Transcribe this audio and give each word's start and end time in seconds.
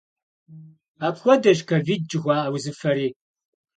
Апхуэдэщ 1.05 1.59
ковид 1.69 2.01
жыхуаӏэ 2.09 2.47
узыфэри. 2.55 3.07